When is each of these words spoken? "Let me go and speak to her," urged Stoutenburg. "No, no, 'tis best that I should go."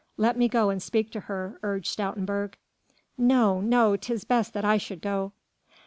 "Let 0.17 0.35
me 0.35 0.47
go 0.47 0.71
and 0.71 0.81
speak 0.81 1.11
to 1.11 1.19
her," 1.19 1.59
urged 1.61 1.85
Stoutenburg. 1.95 2.55
"No, 3.19 3.61
no, 3.61 3.95
'tis 3.95 4.23
best 4.23 4.51
that 4.53 4.65
I 4.65 4.77
should 4.77 4.99
go." 4.99 5.31